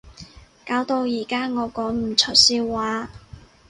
[0.65, 3.11] 搞到而家我講唔出笑話